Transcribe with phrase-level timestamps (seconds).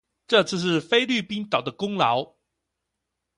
[0.25, 2.33] 這次是菲律賓島的功勞